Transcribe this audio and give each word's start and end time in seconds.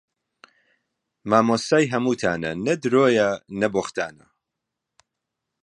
مامۆستای 1.29 1.89
هەمووتانە 1.93 2.51
نە 2.65 2.73
درۆیە 2.81 3.29
نە 3.59 3.67
بووختانە 3.73 4.25